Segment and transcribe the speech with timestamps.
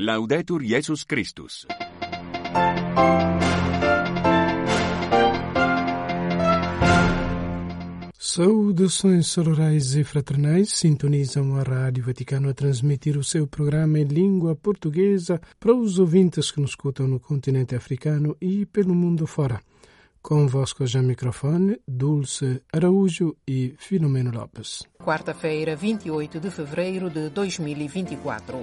[0.00, 1.66] Laudetur Jesus Christus.
[8.16, 14.54] Saudações sororais e fraternais sintonizam a Rádio Vaticano a transmitir o seu programa em língua
[14.54, 19.60] portuguesa para os ouvintes que nos escutam no continente africano e pelo mundo fora.
[20.22, 24.86] Convosco já microfone, Dulce Araújo e Filomeno Lopes.
[25.08, 28.62] Quarta-feira, 28 de fevereiro de 2024.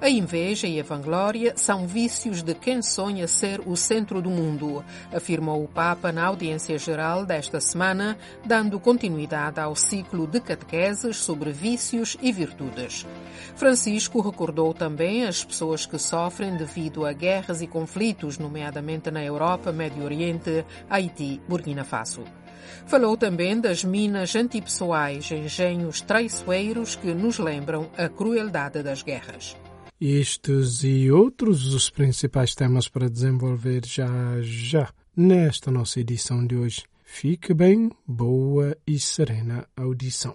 [0.00, 4.82] A inveja e a vanglória são vícios de quem sonha ser o centro do mundo,
[5.12, 11.52] afirmou o Papa na audiência geral desta semana, dando continuidade ao ciclo de catequeses sobre
[11.52, 13.06] vícios e virtudes.
[13.54, 19.70] Francisco recordou também as pessoas que sofrem devido a guerras e conflitos, nomeadamente na Europa,
[19.70, 22.24] Médio Oriente, Haiti, Burkina Faso.
[22.86, 29.56] Falou também das minas antipessoais, engenhos traiçoeiros que nos lembram a crueldade das guerras.
[30.00, 34.08] Estes e outros os principais temas para desenvolver já
[34.40, 36.82] já nesta nossa edição de hoje.
[37.04, 40.34] Fique bem, boa e serena audição.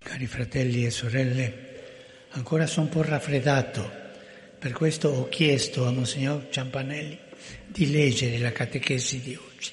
[0.00, 1.54] Cari fratelli e sorelle,
[2.34, 3.82] ancora sono un po' raffreddato,
[4.58, 7.27] per questo ho chiesto a Monsignor Ciampanelli
[7.66, 9.72] di leggere la catechesi di oggi.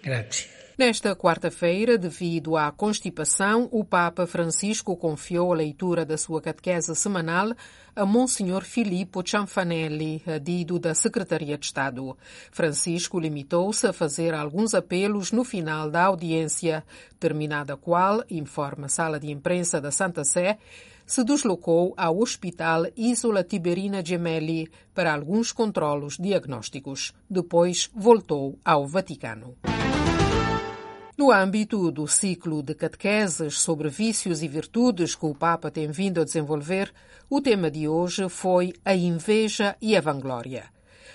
[0.00, 0.52] Grazie.
[0.78, 7.54] Nesta quarta-feira, devido à constipação, o Papa Francisco confiou a leitura da sua catequese semanal
[7.94, 12.16] a Monsenhor Filippo Cianfanelli, adido da Secretaria de Estado.
[12.50, 16.82] Francisco limitou-se a fazer alguns apelos no final da audiência,
[17.20, 20.58] terminada a qual, informa a sala de imprensa da Santa Sé,
[21.06, 27.12] se deslocou ao Hospital Isola Tiberina Gemelli para alguns controlos diagnósticos.
[27.28, 29.56] Depois voltou ao Vaticano.
[31.16, 36.20] No âmbito do ciclo de catequeses sobre vícios e virtudes que o Papa tem vindo
[36.20, 36.92] a desenvolver,
[37.28, 40.64] o tema de hoje foi a inveja e a vanglória.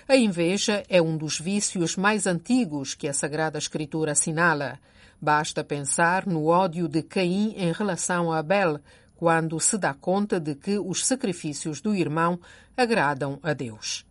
[0.07, 4.79] A inveja é um dos vícios mais antigos que a Sagrada Escritura assinala.
[5.19, 8.79] Basta pensar no ódio de Caim em relação a Abel,
[9.17, 12.39] quando se dá conta de que os sacrifícios do irmão
[12.77, 14.05] agradam a Deus.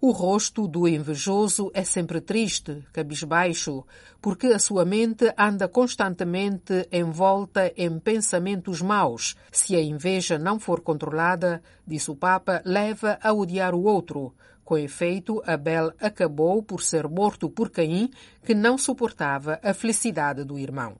[0.00, 3.84] O rosto do invejoso é sempre triste, cabisbaixo,
[4.20, 9.36] porque a sua mente anda constantemente envolta em pensamentos maus.
[9.50, 14.34] Se a inveja não for controlada, disse o Papa, leva a odiar o outro.
[14.64, 18.10] Com efeito, Abel acabou por ser morto por Caim,
[18.44, 20.96] que não suportava a felicidade do irmão.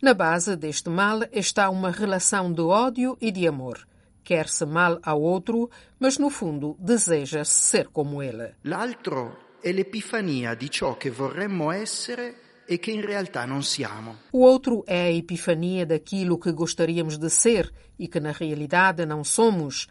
[0.00, 3.86] Na base deste mal está uma relação de ódio e de amor
[4.24, 5.70] quer-se mal ao outro,
[6.00, 8.56] mas no fundo deseja ser como ele.
[8.62, 14.16] L'altro è l'epifania di ciò che vorremmo essere e che in realtà non siamo.
[14.32, 19.22] O outro é a epifania daquilo que gostaríamos de ser e que na realidade não
[19.22, 19.86] somos.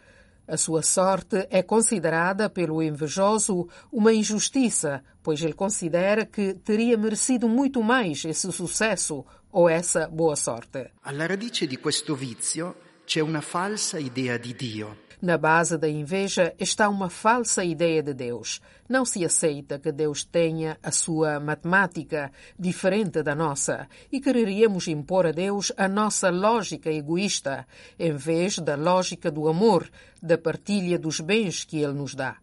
[0.45, 7.47] A sua sorte é considerada pelo invejoso uma injustiça, pois ele considera que teria merecido
[7.47, 10.91] muito mais esse sucesso ou essa boa sorte.
[11.03, 15.02] Alla radice di questo vizio c'è una falsa idea di Dio.
[15.23, 18.59] Na base da inveja está uma falsa ideia de Deus.
[18.89, 22.29] Não se aceita que Deus tenha a sua matemática
[22.59, 27.65] diferente da nossa e quereríamos impor a Deus a nossa lógica egoísta,
[27.97, 29.89] em vez da lógica do amor,
[30.21, 32.35] da partilha dos bens que Ele nos dá.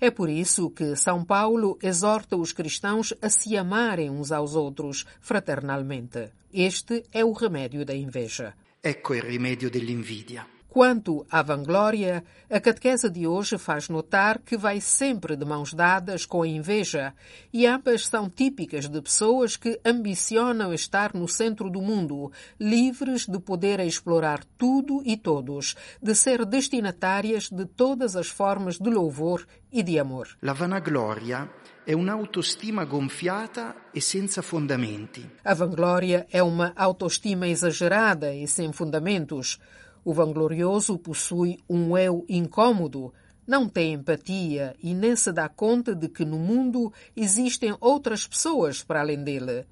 [0.00, 5.04] É por isso que São Paulo exorta os cristãos a se amarem uns aos outros
[5.20, 6.30] fraternalmente.
[6.54, 8.54] Este é o remédio da inveja.
[8.80, 10.59] Ecco il rimedio dell'invidia.
[10.70, 16.24] Quanto à vanglória, a catequese de hoje faz notar que vai sempre de mãos dadas
[16.24, 17.12] com a inveja,
[17.52, 23.40] e ambas são típicas de pessoas que ambicionam estar no centro do mundo, livres de
[23.40, 29.82] poder explorar tudo e todos, de ser destinatárias de todas as formas de louvor e
[29.82, 30.28] de amor.
[30.40, 31.50] La vanagloria
[31.84, 35.28] è un'autostima gonfiata e senza fondamenti.
[35.42, 39.58] A vanglória é uma autoestima exagerada e sem fundamentos.
[40.04, 43.12] O vanglorioso possui um eu incômodo,
[43.46, 48.82] não tem empatia e nem se dá conta de que no mundo existem outras pessoas
[48.82, 49.66] para além dele.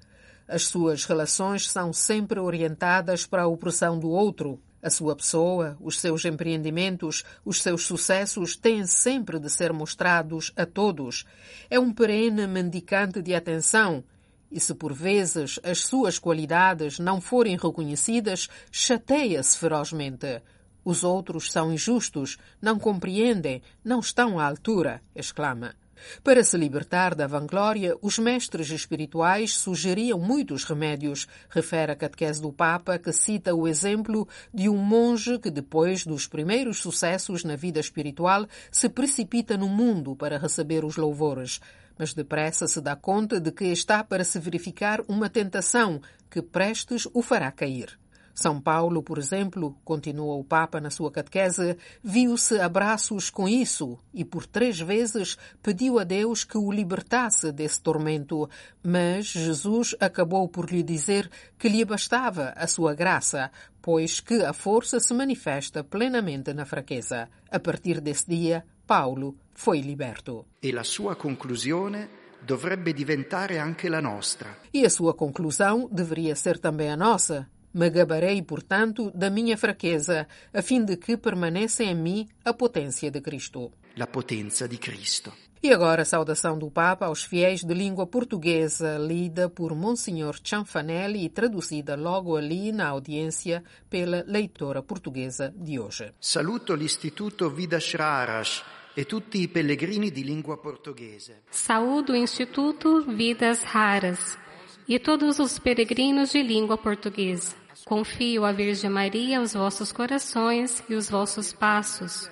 [0.47, 4.59] As suas relações são sempre orientadas para a opressão do outro.
[4.81, 10.65] A sua pessoa, os seus empreendimentos, os seus sucessos têm sempre de ser mostrados a
[10.65, 11.25] todos.
[11.69, 14.03] É um perene mendicante de atenção.
[14.51, 20.41] E se por vezes as suas qualidades não forem reconhecidas, chateia-se ferozmente.
[20.83, 25.75] Os outros são injustos, não compreendem, não estão à altura, exclama.
[26.23, 32.51] Para se libertar da vanglória, os mestres espirituais sugeriam muitos remédios, refere a catequese do
[32.51, 37.79] Papa, que cita o exemplo de um monge que, depois dos primeiros sucessos na vida
[37.79, 41.59] espiritual, se precipita no mundo para receber os louvores
[41.99, 46.01] mas depressa se dá conta de que está para se verificar uma tentação
[46.31, 47.99] que prestes o fará cair.
[48.39, 53.99] São Paulo, por exemplo, continua o Papa na sua catequese, viu-se a braços com isso
[54.13, 58.49] e por três vezes pediu a Deus que o libertasse desse tormento,
[58.81, 63.51] mas Jesus acabou por lhe dizer que lhe bastava a sua graça,
[63.81, 67.27] pois que a força se manifesta plenamente na fraqueza.
[67.51, 70.47] A partir desse dia, Paulo foi liberto.
[70.59, 72.09] E la sua conclusione
[72.43, 74.57] dovrebbe diventare anche la nostra.
[74.73, 77.47] E a sua conclusão deveria ser também a nossa.
[77.71, 83.11] Me gabarei, portanto, da minha fraqueza, a fim de que permaneça em mim a potência
[83.11, 83.71] de Cristo.
[83.95, 85.31] La potenza di Cristo.
[85.61, 91.25] E agora a saudação do Papa aos fiéis de língua portuguesa, lida por Monsenhor Cianfanelli
[91.25, 96.11] e traduzida logo ali na audiência pela leitora portuguesa de hoje.
[96.19, 98.63] Saluto l'Istituto Vidas Raras
[98.99, 101.43] e tutti i pellegrini di lingua portoghese.
[101.49, 104.37] Saúdo o Instituto Vidas Raras
[104.85, 107.55] e todos os peregrinos de língua portuguesa.
[107.85, 112.29] Confio à Virgem Maria os vossos corações e os vossos passos.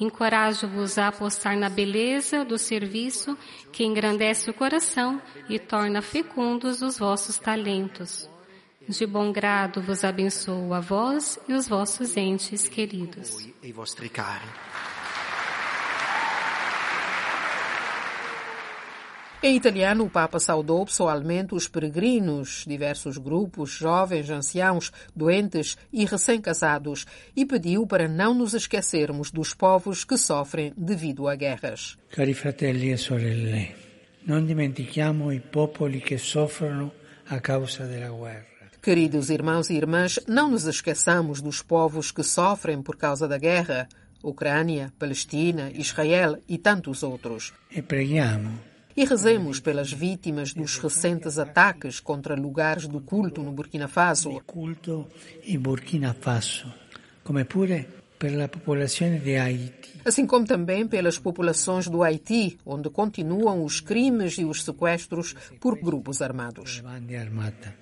[0.00, 3.38] Encorajo-vos a apostar na beleza do serviço
[3.70, 8.28] que engrandece o coração e torna fecundos os vossos talentos.
[8.88, 13.38] De bom grado vos abençoo a vós e os vossos entes queridos.
[13.38, 14.10] E i vostri
[19.40, 27.06] Em italiano, o Papa saudou pessoalmente os peregrinos, diversos grupos, jovens, anciãos, doentes e recém-casados,
[27.36, 31.96] e pediu para não nos esquecermos dos povos que sofrem devido a guerras.
[32.10, 33.76] Cari fratelli e sorelle,
[34.26, 36.90] non dimentichiamo i popoli che soffrono
[37.28, 38.44] a causa della guerra.
[38.82, 43.86] Queridos irmãos e irmãs, não nos esqueçamos dos povos que sofrem por causa da guerra,
[44.20, 47.52] Ucrânia, Palestina, Israel e tantos outros.
[47.70, 48.67] E preghiamo
[48.98, 55.06] E rezemos pelas vítimas dos recentes ataques contra lugares do culto no Burkina Faso, culto
[55.44, 56.66] in Burkina Faso,
[57.22, 57.86] come pure
[58.18, 59.98] per la popolazione di Haiti.
[60.08, 65.78] assim como também pelas populações do Haiti, onde continuam os crimes e os sequestros por
[65.78, 66.82] grupos armados.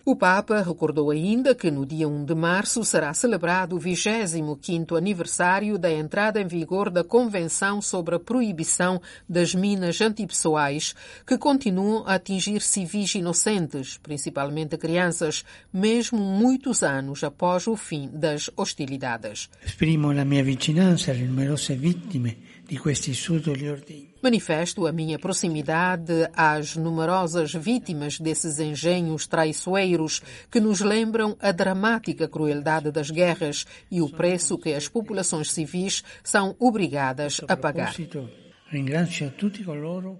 [0.04, 5.78] O Papa recordou ainda que no dia 1 de março será celebrado o 25º aniversário
[5.78, 10.94] da entrada em vigor da Convenção sobre a Proibição das Minas Antipessoais,
[11.24, 18.50] que continuam a atingir civis inocentes, principalmente crianças, mesmo muitos anos após o fim das
[18.56, 19.48] hostilidades.
[19.64, 22.36] Esprimo la mia vicinanza alle numerose vittime
[22.66, 24.14] di questi sudoli ordigni.
[24.20, 30.20] Manifesto a minha proximidade às numerosas vítimas desses engenhos traiçoeiros
[30.50, 36.02] que nos lembram a dramática crueldade das guerras e o preço que as populações civis
[36.24, 37.94] são obrigadas a pagar.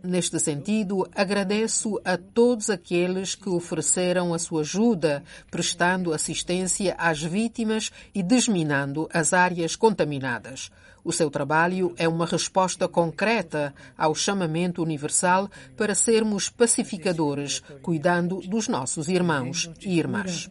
[0.04, 7.90] Neste sentido, agradeço a todos aqueles que ofereceram a sua ajuda, prestando assistência às vítimas
[8.14, 10.70] e desminando as áreas contaminadas.
[11.02, 18.68] O seu trabalho é uma resposta concreta ao chamamento universal para sermos pacificadores, cuidando dos
[18.68, 20.48] nossos irmãos e irmãs.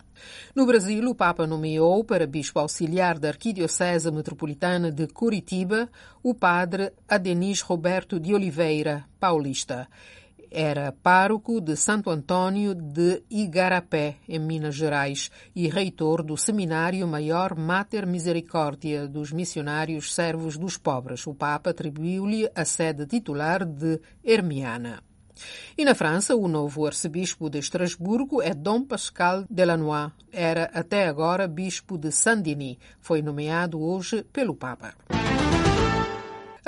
[0.54, 5.88] No Brasil, o Papa nomeou para bispo auxiliar da Arquidiocese Metropolitana de Curitiba
[6.22, 9.88] o padre Adenis Roberto de Oliveira, paulista.
[10.52, 17.56] Era pároco de Santo Antônio de Igarapé, em Minas Gerais, e reitor do Seminário Maior
[17.56, 21.28] Mater Misericórdia dos Missionários Servos dos Pobres.
[21.28, 25.04] O Papa atribuiu-lhe a sede titular de Hermiana.
[25.78, 30.12] E na França, o novo arcebispo de Estrasburgo é Dom Pascal Delanois.
[30.32, 32.78] Era até agora bispo de Saint-Denis.
[33.00, 34.94] Foi nomeado hoje pelo Papa.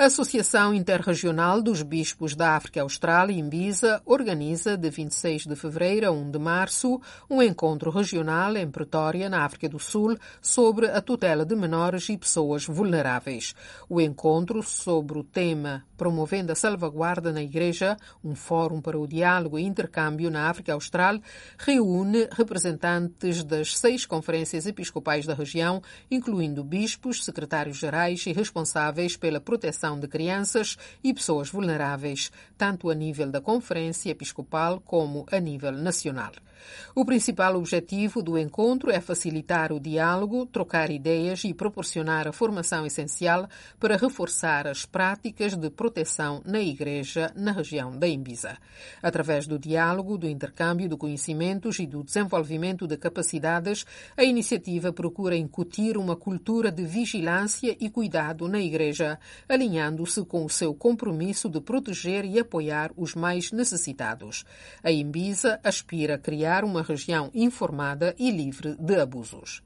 [0.02, 6.10] A Associação Interregional dos Bispos da África Austral, Imbisa, organiza de 26 de fevereiro a
[6.10, 11.46] 1 de março um encontro regional em Pretória, na África do Sul, sobre a tutela
[11.46, 13.54] de menores e pessoas vulneráveis.
[13.88, 19.56] O encontro sobre o tema Promovendo a Salvaguarda na Igreja, um fórum para o diálogo
[19.56, 21.20] e intercâmbio na África Austral,
[21.56, 25.80] reúne representantes das seis conferências episcopais da região,
[26.10, 33.30] incluindo bispos, secretários-gerais e responsáveis pela proteção de crianças e pessoas vulneráveis, tanto a nível
[33.30, 36.32] da Conferência Episcopal como a nível nacional.
[36.94, 42.84] O principal objetivo do encontro é facilitar o diálogo, trocar ideias e proporcionar a formação
[42.84, 43.48] essencial
[43.80, 48.58] para reforçar as práticas de proteção na Igreja na região da Imbisa.
[49.02, 55.36] Através do diálogo, do intercâmbio de conhecimentos e do desenvolvimento de capacidades, a iniciativa procura
[55.36, 61.60] incutir uma cultura de vigilância e cuidado na Igreja, alinhando-se com o seu compromisso de
[61.60, 64.44] proteger e apoiar os mais necessitados.
[64.82, 69.62] A Imbisa aspira a criar uma região informada e livre de abusos.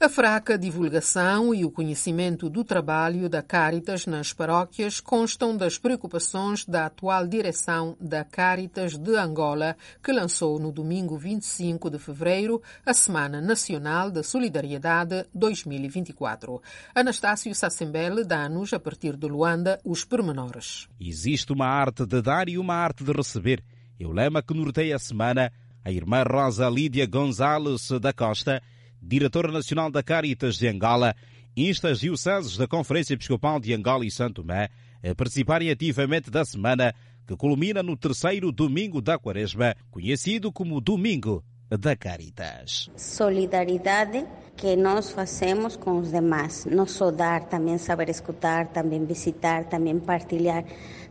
[0.00, 6.64] A fraca divulgação e o conhecimento do trabalho da Caritas nas paróquias constam das preocupações
[6.64, 12.94] da atual direção da Caritas de Angola, que lançou no domingo 25 de fevereiro a
[12.94, 16.62] Semana Nacional da Solidariedade 2024.
[16.94, 20.88] Anastácio Sassembele dá-nos, a partir de Luanda, os pormenores.
[21.00, 23.64] Existe uma arte de dar e uma arte de receber.
[24.00, 25.52] É o lema que norteia a semana
[25.84, 28.62] a irmã Rosa Lídia Gonzalez da Costa,
[29.02, 31.14] diretora nacional da Caritas de Angola,
[31.56, 34.68] insta as dioceses da Conferência Episcopal de Angola e Santo Tomé
[35.02, 36.94] a participarem ativamente da semana
[37.26, 42.90] que culmina no terceiro domingo da Quaresma, conhecido como Domingo da Caritas.
[42.96, 44.24] Solidariedade
[44.56, 49.98] que nós fazemos com os demais, não só dar, também saber escutar, também visitar, também
[50.00, 50.64] partilhar,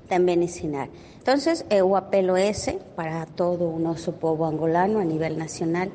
[0.08, 0.90] também ensinar.
[1.22, 1.36] Então,
[1.86, 5.92] o apelo é esse para todo o nosso povo angolano a nível nacional.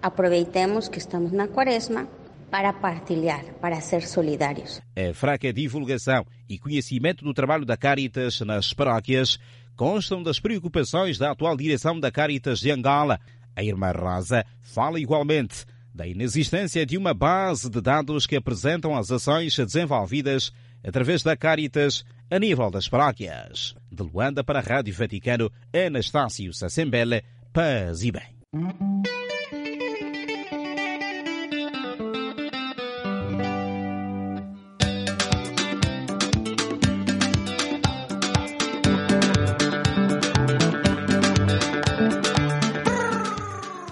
[0.00, 2.08] Aproveitemos que estamos na quaresma
[2.50, 4.82] para partilhar, para ser solidários.
[4.94, 9.38] A fraca divulgação e conhecimento do trabalho da Caritas nas paróquias
[9.74, 13.18] constam das preocupações da atual direção da Caritas de Angola.
[13.56, 15.64] A irmã Rosa fala igualmente
[15.94, 20.52] da inexistência de uma base de dados que apresentam as ações desenvolvidas
[20.84, 23.74] através da Caritas a nível das paróquias.
[23.90, 27.22] De Luanda para a Rádio Vaticano, Anastácio Sassembele,
[27.52, 28.32] paz e bem.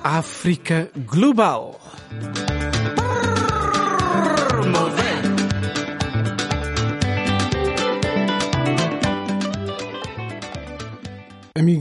[0.03, 1.80] África Global.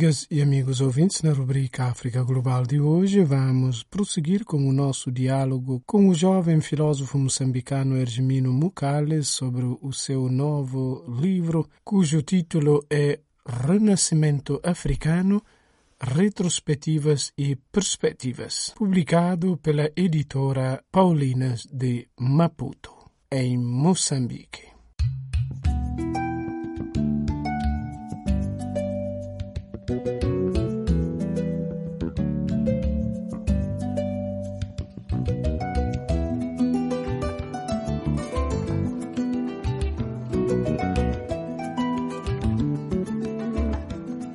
[0.10, 5.12] Amigas e amigos ouvintes, na rubrica África Global de hoje, vamos prosseguir com o nosso
[5.12, 12.84] diálogo com o jovem filósofo moçambicano Ergemino Mucales sobre o seu novo livro, cujo título
[12.90, 15.44] é Renascimento Africano
[16.02, 22.92] Retrospectivas e Perspectivas, publicado pela editora Paulinas de Maputo,
[23.32, 24.79] em Moçambique.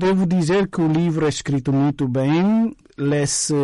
[0.04, 3.54] Devo dizer que o livro é escrito muito bem, lê-se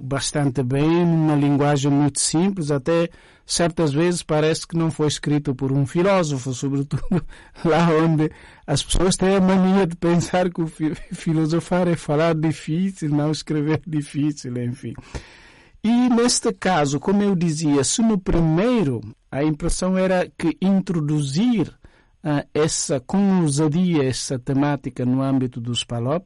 [0.00, 3.08] bastante bem, numa linguagem muito simples, até
[3.44, 7.02] certas vezes parece que não foi escrito por um filósofo, sobretudo
[7.64, 8.30] lá onde
[8.64, 10.68] as pessoas têm a mania de pensar que o
[11.12, 14.94] filosofar é falar difícil, não escrever difícil, enfim.
[15.82, 19.00] E neste caso, como eu dizia, se no primeiro
[19.32, 21.76] a impressão era que introduzir
[22.54, 26.24] essa com ousadia essa temática no âmbito dos PALOP,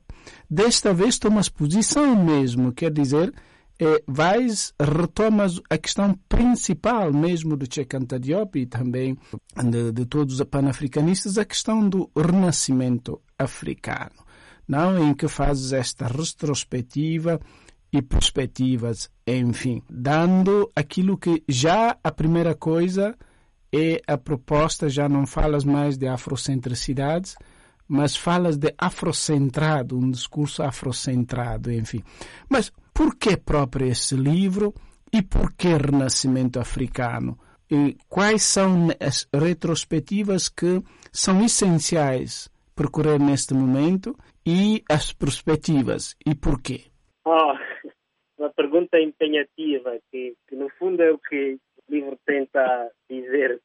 [0.49, 3.33] desta vez tomas posição mesmo, quer dizer,
[3.79, 9.17] é, vais, retomas a questão principal mesmo do Chekanta Diop e também
[9.71, 14.25] de, de todos os panafricanistas, a questão do renascimento africano,
[14.67, 17.41] não em que fazes esta retrospectiva
[17.93, 23.15] e perspectivas, enfim, dando aquilo que já a primeira coisa
[23.76, 27.37] é a proposta, já não falas mais de afrocentricidades,
[27.88, 32.02] mas falas de afrocentrado, um discurso afrocentrado, enfim.
[32.49, 34.75] Mas por que próprio esse livro
[35.12, 37.38] e por que Renascimento Africano?
[37.71, 46.35] E quais são as retrospectivas que são essenciais percorrer neste momento e as perspectivas e
[46.35, 46.85] por quê?
[47.25, 47.54] Oh,
[48.38, 53.61] uma pergunta empenhativa que, que no fundo é o que o livro tenta dizer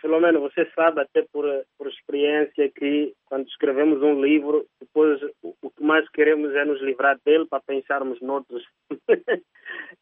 [0.00, 1.44] pelo menos você sabe até por,
[1.78, 6.80] por experiência que quando escrevemos um livro, depois o, o que mais queremos é nos
[6.80, 8.64] livrar dele para pensarmos noutros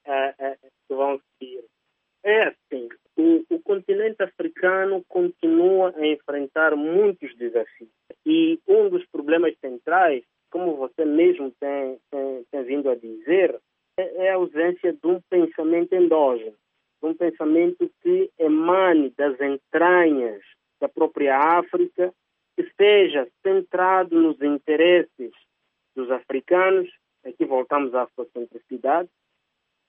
[0.07, 1.65] é, é, que vão seguir.
[2.25, 7.91] É assim, o, o continente africano continua a enfrentar muitos desafios
[8.27, 13.59] e um dos problemas centrais, como você mesmo tem, tem, tem vindo a dizer,
[13.99, 16.55] é, é a ausência de um pensamento endógeno
[17.03, 20.43] um pensamento que emane das entranhas
[20.81, 22.13] da própria África,
[22.57, 25.33] que seja centrado nos interesses
[25.95, 26.89] dos africanos,
[27.25, 29.09] aqui voltamos à afrocentricidade,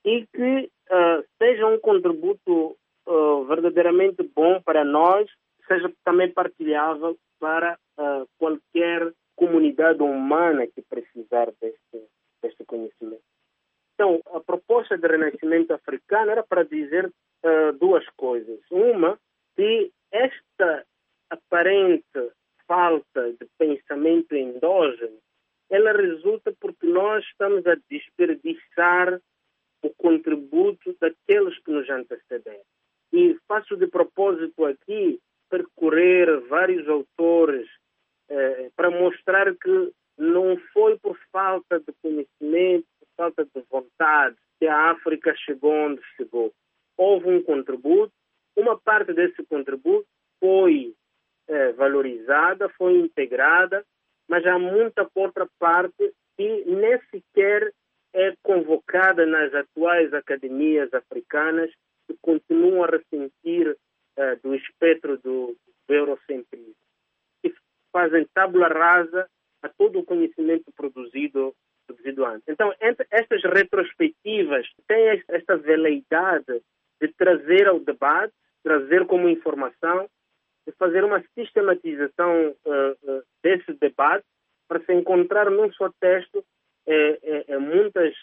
[0.06, 5.30] e que uh, seja um contributo uh, verdadeiramente bom para nós,
[5.68, 12.08] seja também partilhável para uh, qualquer comunidade humana que precisar deste,
[12.42, 13.19] deste conhecimento.
[14.00, 18.58] Então, a proposta de renascimento africano era para dizer uh, duas coisas.
[18.72, 19.20] Uma,
[19.58, 20.86] que esta
[21.30, 22.32] aparente
[22.66, 25.18] falta de pensamento endógeno,
[25.70, 29.20] ela resulta porque nós estamos a desperdiçar
[29.84, 32.64] o contributo daqueles que nos antecederam.
[33.12, 37.68] E faço de propósito aqui percorrer vários autores
[38.30, 42.88] eh, para mostrar que não foi por falta de conhecimento,
[43.20, 43.52] falta de
[44.60, 46.54] que a África chegou onde chegou.
[46.98, 48.12] Houve um contributo,
[48.56, 50.08] uma parte desse contributo
[50.40, 50.94] foi
[51.48, 53.86] é, valorizada, foi integrada,
[54.28, 57.74] mas há muita outra parte que nem sequer
[58.14, 61.72] é convocada nas atuais academias africanas
[62.08, 63.78] que continuam a ressentir
[64.18, 65.56] é, do espectro do,
[65.88, 66.76] eurocentrismo.
[67.44, 67.54] E
[67.92, 69.28] fazem tábula rasa
[69.62, 71.56] a todo o conhecimento produzido
[71.90, 72.48] produzido antes.
[72.48, 76.62] Então, estas retrospectivas têm esta veleidade
[77.02, 80.08] de trazer ao debate, trazer como informação,
[80.68, 84.26] de fazer uma sistematização uh, uh, desse debate
[84.68, 86.46] para se encontrar num só texto
[86.86, 88.16] é, muitas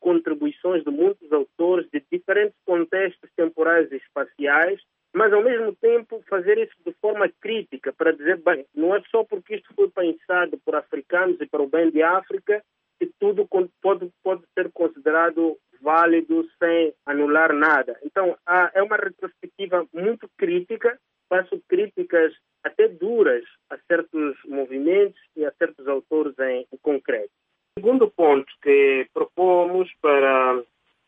[0.00, 4.80] contribuições de muitos autores de diferentes contextos temporais e espaciais,
[5.12, 9.24] mas ao mesmo tempo fazer isso de forma crítica para dizer, bem, não é só
[9.24, 12.62] porque isto foi pensado por africanos e para o bem de África
[12.98, 13.48] que tudo
[13.80, 17.98] pode, pode ser considerado válido sem anular nada.
[18.04, 25.44] Então, há, é uma retrospectiva muito crítica, faço críticas até duras a certos movimentos e
[25.44, 27.30] a certos autores em, em concreto.
[27.76, 30.62] O segundo ponto que propomos para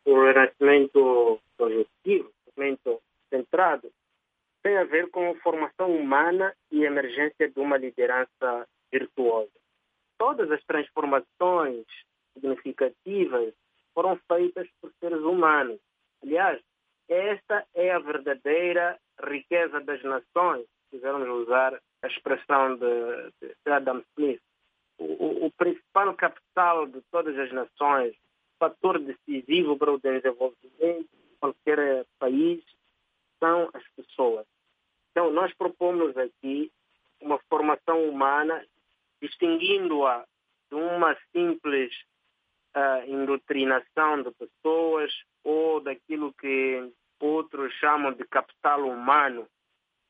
[0.06, 3.90] o renascimento projetivo, renascimento centrado,
[4.62, 9.50] tem a ver com a formação humana e emergência de uma liderança virtuosa.
[10.18, 11.86] Todas as transformações
[12.34, 13.54] significativas
[13.94, 15.80] foram feitas por seres humanos.
[16.22, 16.60] Aliás,
[17.08, 23.32] esta é a verdadeira riqueza das nações, se quisermos usar a expressão de,
[23.66, 24.42] Adam Smith.
[24.98, 28.14] O, o, principal capital de todas as nações,
[28.58, 32.62] fator decisivo para o desenvolvimento de qualquer país,
[33.40, 34.46] são as pessoas.
[35.10, 36.70] Então, nós propomos aqui
[37.22, 38.64] uma formação humana,
[39.62, 40.24] distinguindo-a
[40.70, 41.92] de uma simples
[42.76, 45.12] uh, de pessoas
[45.44, 49.46] ou daquilo que outros chamam de capital humano.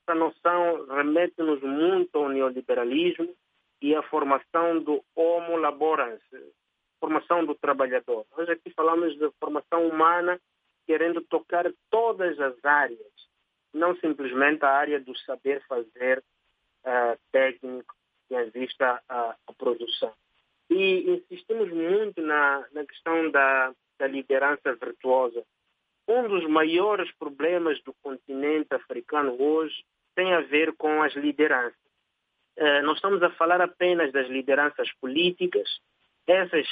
[0.02, 3.34] Essa noção remete-nos muito ao neoliberalismo
[3.80, 6.22] e à formação do homo laborans,
[6.98, 8.24] formação do trabalhador.
[8.36, 10.40] Nós aqui falamos de formação humana
[10.86, 13.12] querendo tocar todas as áreas,
[13.72, 16.22] não simplesmente a área do saber fazer
[16.84, 17.94] uh, técnico
[18.32, 20.12] que exista a, a produção.
[20.70, 25.44] E insistimos muito na, na questão da, da liderança virtuosa.
[26.08, 31.76] Um dos maiores problemas do continente africano hoje tem a ver com as lideranças.
[32.56, 35.68] Uh, não estamos a falar apenas das lideranças políticas,
[36.26, 36.66] essas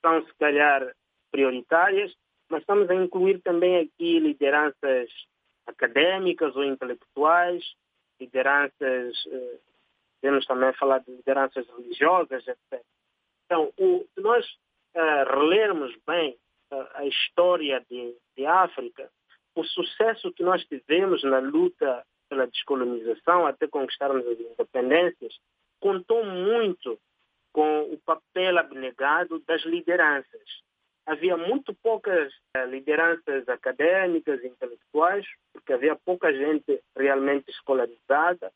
[0.00, 0.94] são, se calhar,
[1.30, 2.14] prioritárias,
[2.48, 5.10] mas estamos a incluir também aqui lideranças
[5.66, 7.64] acadêmicas ou intelectuais,
[8.20, 9.73] lideranças, uh,
[10.24, 12.80] podemos também falar de lideranças religiosas, etc.
[13.44, 14.46] Então, o, se nós
[14.96, 16.34] uh, relermos bem
[16.72, 19.10] uh, a história de, de África,
[19.54, 25.34] o sucesso que nós tivemos na luta pela descolonização até conquistarmos as independências
[25.78, 26.98] contou muito
[27.52, 30.64] com o papel abnegado das lideranças.
[31.04, 38.50] Havia muito poucas uh, lideranças acadêmicas intelectuais, porque havia pouca gente realmente escolarizada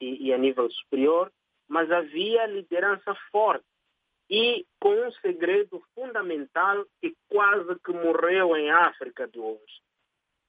[0.00, 1.32] e, e a nível superior,
[1.68, 3.64] mas havia liderança forte
[4.30, 9.80] e com um segredo fundamental que quase que morreu em África de hoje,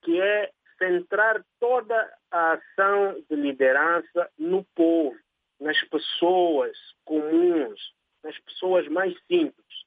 [0.01, 5.17] que é centrar toda a ação de liderança no povo,
[5.59, 9.83] nas pessoas comuns, nas pessoas mais simples.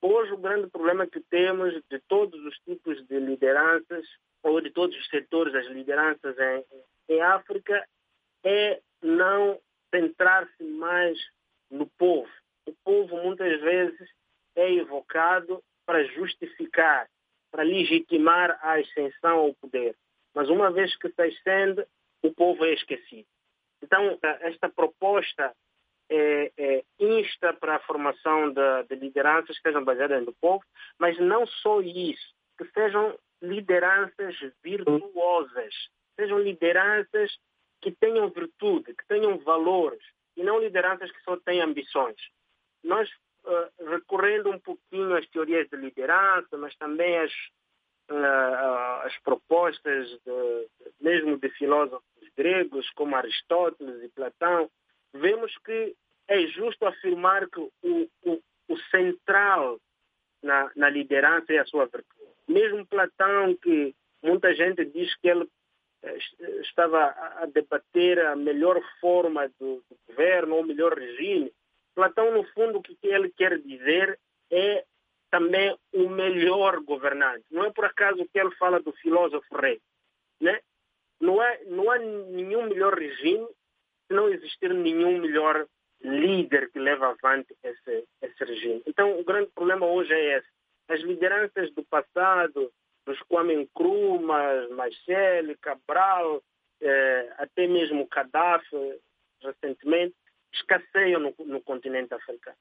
[0.00, 4.04] Hoje o grande problema que temos de todos os tipos de lideranças
[4.42, 6.64] ou de todos os setores das lideranças em,
[7.08, 7.86] em África
[8.44, 11.18] é não centrar-se mais
[11.70, 12.30] no povo
[12.66, 14.08] o povo muitas vezes
[14.54, 17.08] é evocado para justificar,
[17.50, 19.96] para legitimar a ascensão ao poder.
[20.34, 21.84] Mas uma vez que se ascende,
[22.22, 23.26] o povo é esquecido.
[23.82, 25.54] Então, esta proposta
[26.08, 30.64] é, é, insta para a formação de, de lideranças que sejam baseadas no povo,
[30.98, 35.74] mas não só isso, que sejam lideranças virtuosas,
[36.16, 37.36] sejam lideranças
[37.82, 40.02] que tenham virtude, que tenham valores,
[40.36, 42.16] e não lideranças que só têm ambições
[42.82, 43.08] nós,
[43.44, 47.32] uh, recorrendo um pouquinho às teorias de liderança, mas também às,
[48.10, 50.68] uh, às propostas de,
[51.00, 52.02] mesmo de filósofos
[52.36, 54.70] gregos, como Aristóteles e Platão,
[55.14, 55.94] vemos que
[56.28, 57.70] é justo afirmar que o,
[58.24, 59.78] o, o central
[60.42, 62.32] na, na liderança é a sua virtude.
[62.48, 65.48] Mesmo Platão, que muita gente diz que ele
[66.60, 71.52] estava a debater a melhor forma do, governo ou melhor regime,
[71.94, 74.18] Platão, no fundo, o que ele quer dizer
[74.50, 74.84] é
[75.30, 77.44] também o melhor governante.
[77.50, 79.80] Não é por acaso que ele fala do filósofo rei.
[80.40, 80.60] Né?
[81.20, 83.46] Não, é, não há nenhum melhor regime
[84.06, 85.66] se não existir nenhum melhor
[86.02, 88.82] líder que leva avante esse, esse regime.
[88.86, 90.48] Então, o grande problema hoje é esse.
[90.88, 92.72] As lideranças do passado,
[93.06, 96.42] dos Kwame Nkrumah, Machel, Cabral,
[96.80, 99.00] eh, até mesmo Gaddafi,
[99.40, 100.14] recentemente,
[100.52, 102.56] escasseiam no, no continente africano.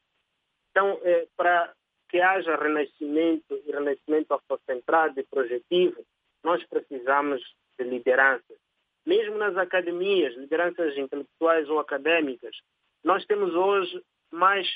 [0.71, 1.73] Então, é, para
[2.09, 6.03] que haja renascimento e renascimento autocentrado e projetivo,
[6.43, 7.41] nós precisamos
[7.77, 8.57] de lideranças.
[9.05, 12.55] Mesmo nas academias, lideranças intelectuais ou acadêmicas,
[13.03, 14.01] nós temos hoje
[14.31, 14.67] mais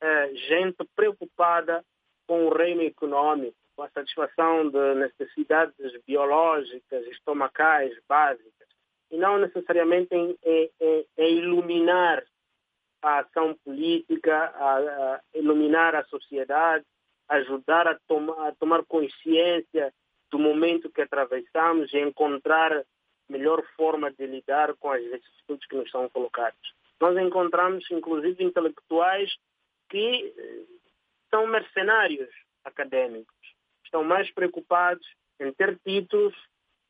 [0.00, 1.84] é, gente preocupada
[2.26, 5.74] com o reino econômico, com a satisfação de necessidades
[6.06, 8.68] biológicas, estomacais, básicas,
[9.10, 12.24] e não necessariamente em, em, em iluminar
[13.02, 14.76] a ação política, a,
[15.14, 16.84] a iluminar a sociedade,
[17.28, 19.92] ajudar a, toma, a tomar consciência
[20.30, 22.84] do momento que atravessamos e encontrar
[23.28, 26.58] melhor forma de lidar com as vicissitudes que nos são colocadas.
[27.00, 29.34] Nós encontramos, inclusive, intelectuais
[29.88, 30.64] que eh,
[31.30, 32.28] são mercenários
[32.64, 33.35] acadêmicos.
[33.86, 35.06] Estão mais preocupados
[35.40, 36.34] em ter títulos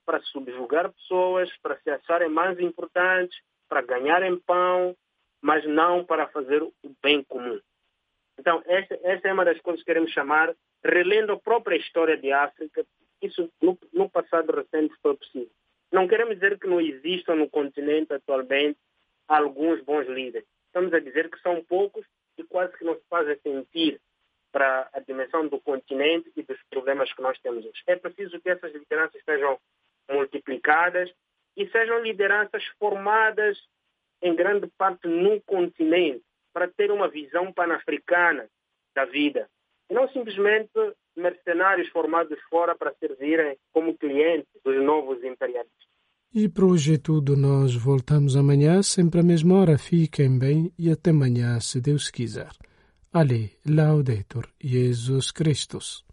[0.05, 4.97] para subjugar pessoas, para se acharem mais importantes, para ganharem pão,
[5.43, 7.61] mas não para fazer o bem comum.
[8.39, 10.55] Então, essa, essa é uma das coisas que queremos chamar,
[10.85, 12.85] relendo a própria história de África,
[13.21, 15.51] isso no, no passado recente foi possível.
[15.93, 18.79] Não queremos dizer que não existam no continente atualmente
[19.29, 20.47] alguns bons líderes.
[20.67, 22.07] Estamos a dizer que são poucos
[22.39, 24.01] e quase que não se fazem sentir
[24.57, 27.83] para a dimensão do continente e dos problemas que nós temos hoje.
[27.87, 29.59] É preciso que essas lideranças sejam
[30.11, 31.13] multiplicadas
[31.55, 33.59] e sejam lideranças formadas
[34.23, 38.49] em grande parte no continente, para ter uma visão panafricana
[38.95, 39.47] da vida.
[39.91, 40.71] E não simplesmente
[41.15, 45.87] mercenários formados fora para servirem como clientes dos novos imperialistas.
[46.35, 47.37] E para hoje é tudo.
[47.37, 49.77] Nós voltamos amanhã, sempre à mesma hora.
[49.77, 52.49] Fiquem bem e até amanhã, se Deus quiser.
[53.17, 56.06] Ali, Laudetur Jesus Christus.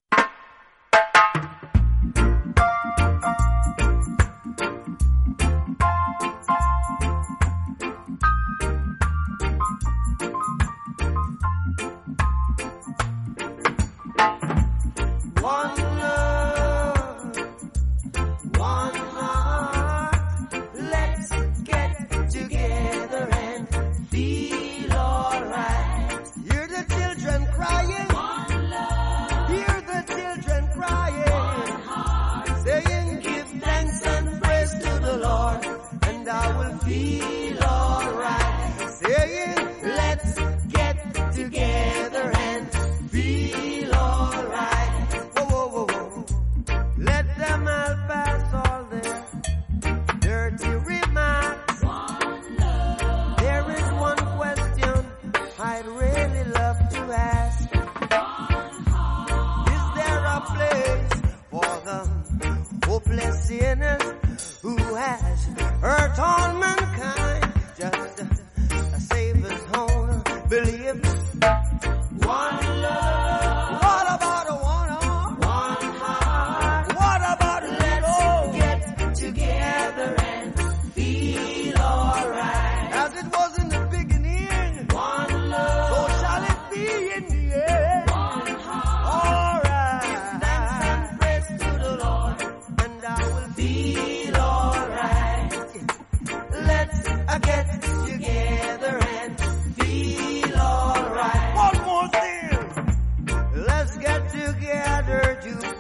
[63.03, 65.45] hopeless sinners who has
[65.81, 66.82] her torment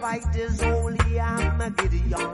[0.03, 2.29] fight is holy, I'm a Gideon.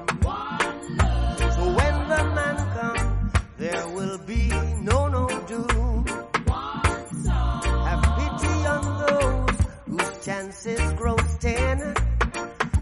[1.55, 4.49] So when the man comes, there will be
[4.89, 6.03] no, no doom.
[7.87, 11.77] Have pity on those whose chances grow ten.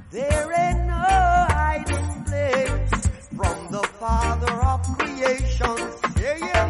[0.10, 1.08] There ain't no
[1.60, 5.78] hiding place from the Father of creation.
[6.22, 6.68] Yeah, yeah.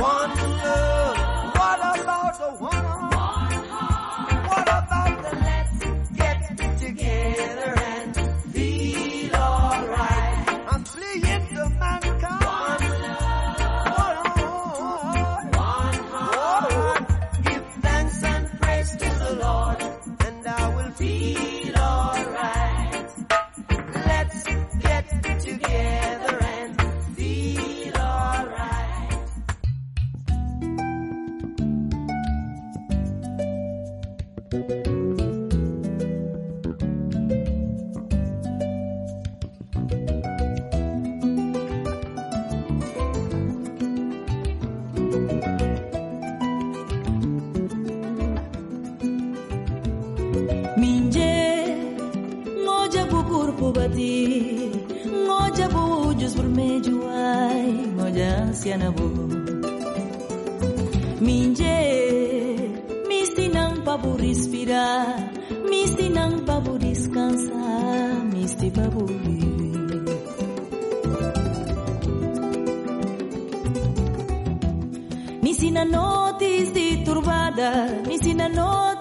[0.00, 1.21] One love.
[58.62, 59.10] sianabo
[61.18, 61.78] minje
[63.10, 65.18] misti nang pabu respira,
[65.66, 67.66] misti nang pabu descansa,
[68.30, 69.82] misti pabu viver
[75.42, 77.70] me ensina noites de turbada
[78.06, 78.91] me ensina noites